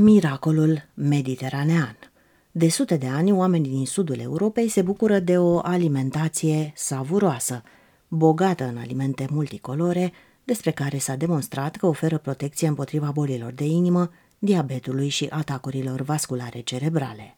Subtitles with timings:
[0.00, 1.96] Miracolul mediteranean
[2.50, 7.62] De sute de ani, oamenii din sudul Europei se bucură de o alimentație savuroasă,
[8.08, 10.12] bogată în alimente multicolore,
[10.44, 16.60] despre care s-a demonstrat că oferă protecție împotriva bolilor de inimă, diabetului și atacurilor vasculare
[16.60, 17.36] cerebrale.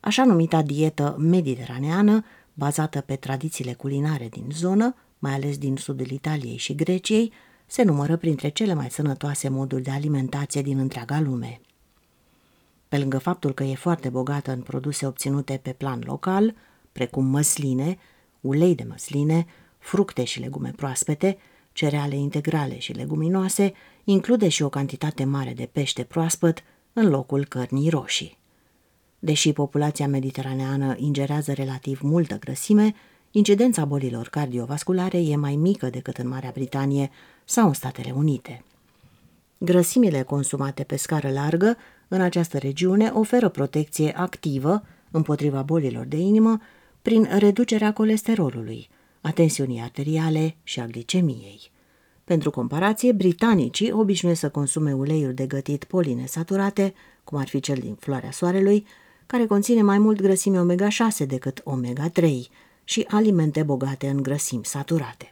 [0.00, 2.24] Așa numita dietă mediteraneană,
[2.54, 7.32] bazată pe tradițiile culinare din zonă, mai ales din sudul Italiei și Greciei,
[7.66, 11.60] se numără printre cele mai sănătoase moduri de alimentație din întreaga lume.
[12.88, 16.54] Pe lângă faptul că e foarte bogată în produse obținute pe plan local,
[16.92, 17.98] precum măsline,
[18.40, 19.46] ulei de măsline,
[19.78, 21.38] fructe și legume proaspete,
[21.72, 23.72] cereale integrale și leguminoase,
[24.04, 28.38] include și o cantitate mare de pește proaspăt în locul cărnii roșii.
[29.18, 32.94] Deși populația mediteraneană ingerează relativ multă grăsime,
[33.36, 37.10] incidența bolilor cardiovasculare e mai mică decât în Marea Britanie
[37.44, 38.64] sau în Statele Unite.
[39.58, 41.76] Grăsimile consumate pe scară largă
[42.08, 46.60] în această regiune oferă protecție activă împotriva bolilor de inimă
[47.02, 48.88] prin reducerea colesterolului,
[49.20, 51.70] a tensiunii arteriale și a glicemiei.
[52.24, 57.94] Pentru comparație, britanicii obișnuiesc să consume uleiuri de gătit polinesaturate, cum ar fi cel din
[57.94, 58.86] floarea soarelui,
[59.26, 62.24] care conține mai mult grăsime omega-6 decât omega-3
[62.88, 65.30] și alimente bogate în grăsimi saturate.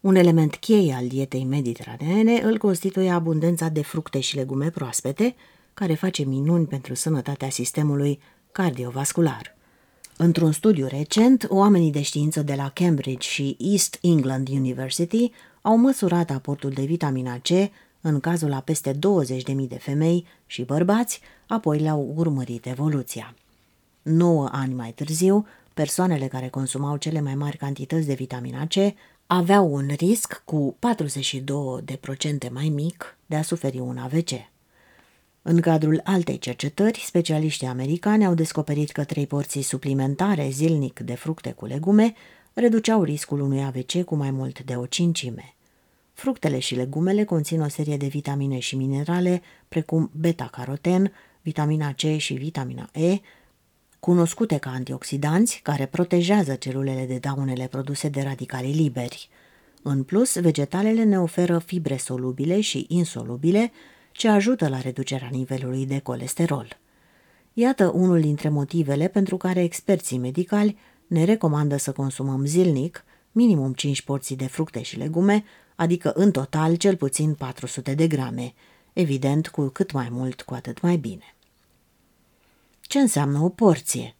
[0.00, 5.34] Un element cheie al dietei mediteraneene îl constituie abundența de fructe și legume proaspete,
[5.74, 8.20] care face minuni pentru sănătatea sistemului
[8.52, 9.56] cardiovascular.
[10.16, 15.30] Într-un studiu recent, oamenii de știință de la Cambridge și East England University
[15.62, 17.48] au măsurat aportul de vitamina C
[18.00, 18.98] în cazul a peste 20.000
[19.68, 23.34] de femei și bărbați, apoi le-au urmărit evoluția.
[24.02, 28.74] 9 ani mai târziu, persoanele care consumau cele mai mari cantități de vitamina C
[29.26, 30.76] aveau un risc cu
[32.46, 34.30] 42% mai mic de a suferi un AVC.
[35.42, 41.52] În cadrul altei cercetări, specialiștii americani au descoperit că trei porții suplimentare zilnic de fructe
[41.52, 42.14] cu legume
[42.52, 45.54] reduceau riscul unui AVC cu mai mult de o cincime.
[46.12, 51.12] Fructele și legumele conțin o serie de vitamine și minerale, precum beta-caroten,
[51.42, 53.20] vitamina C și vitamina E,
[54.06, 59.28] cunoscute ca antioxidanți, care protejează celulele de daunele produse de radicali liberi.
[59.82, 63.72] În plus, vegetalele ne oferă fibre solubile și insolubile,
[64.12, 66.78] ce ajută la reducerea nivelului de colesterol.
[67.52, 74.02] Iată unul dintre motivele pentru care experții medicali ne recomandă să consumăm zilnic minimum 5
[74.02, 75.44] porții de fructe și legume,
[75.76, 78.54] adică în total cel puțin 400 de grame,
[78.92, 81.35] evident cu cât mai mult, cu atât mai bine.
[82.86, 84.14] Ce înseamnă o porție?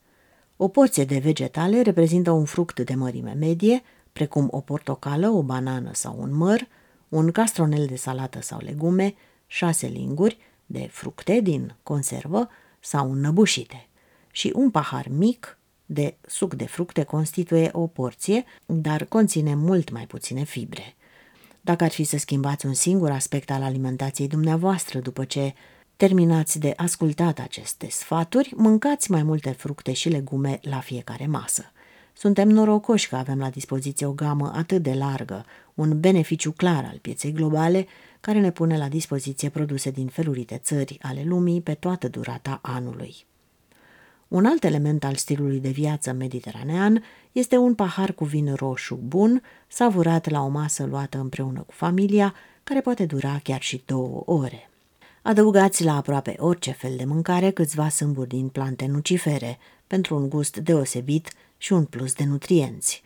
[0.56, 3.82] O porție de vegetale reprezintă un fruct de mărime medie,
[4.12, 6.68] precum o portocală, o banană sau un măr,
[7.08, 9.14] un castronel de salată sau legume,
[9.46, 12.48] șase linguri de fructe din conservă
[12.80, 13.88] sau năbușite
[14.30, 20.06] și un pahar mic de suc de fructe constituie o porție, dar conține mult mai
[20.06, 20.94] puține fibre.
[21.60, 25.54] Dacă ar fi să schimbați un singur aspect al alimentației dumneavoastră după ce
[25.96, 31.70] terminați de ascultat aceste sfaturi, mâncați mai multe fructe și legume la fiecare masă.
[32.12, 36.98] Suntem norocoși că avem la dispoziție o gamă atât de largă, un beneficiu clar al
[37.02, 37.86] pieței globale,
[38.20, 43.14] care ne pune la dispoziție produse din felurite țări ale lumii pe toată durata anului.
[44.28, 47.02] Un alt element al stilului de viață mediteranean
[47.32, 52.34] este un pahar cu vin roșu bun, savurat la o masă luată împreună cu familia,
[52.64, 54.70] care poate dura chiar și două ore.
[55.26, 60.56] Adăugați la aproape orice fel de mâncare câțiva sâmburi din plante nucifere, pentru un gust
[60.56, 63.02] deosebit și un plus de nutrienți.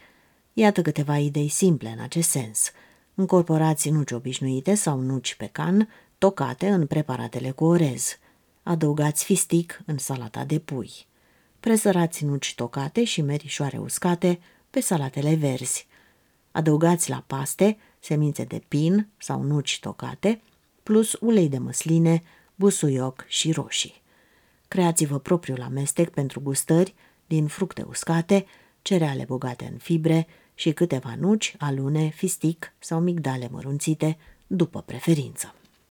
[0.52, 2.70] Iată câteva idei simple în acest sens.
[3.14, 5.88] Încorporați nuci obișnuite sau nuci pe can,
[6.18, 8.18] tocate în preparatele cu orez.
[8.62, 10.90] Adăugați fistic în salata de pui.
[11.60, 15.86] Presărați nuci tocate și merișoare uscate pe salatele verzi.
[16.50, 20.40] Adăugați la paste semințe de pin sau nuci tocate,
[20.90, 22.22] plus ulei de măsline,
[22.54, 24.02] busuioc și roșii.
[24.68, 26.94] Creați-vă propriul amestec pentru gustări
[27.26, 28.46] din fructe uscate,
[28.82, 35.54] cereale bogate în fibre și câteva nuci, alune, fistic sau migdale mărunțite, după preferință.